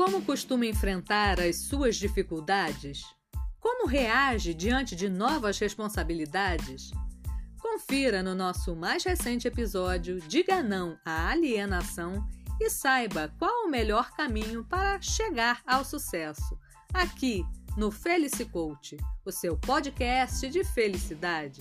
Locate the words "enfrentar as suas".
0.64-1.94